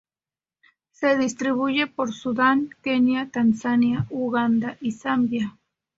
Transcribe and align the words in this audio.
Se 0.89 1.15
distribuye 1.15 1.85
por 1.85 2.11
Sudán, 2.11 2.71
Kenia, 2.81 3.29
Tanzania, 3.29 4.07
Uganda 4.09 4.75
y 4.81 4.93
Zambia. 4.93 5.55